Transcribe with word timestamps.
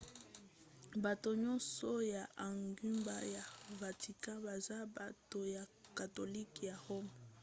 bato 1.03 1.29
nyonso 1.43 1.89
ya 2.13 2.23
engumba 2.47 3.15
ya 3.35 3.43
vatican 3.79 4.37
baza 4.45 4.77
bato 4.97 5.39
ya 5.55 5.63
katolika 5.97 6.59
ya 6.69 6.77
roma 6.85 7.13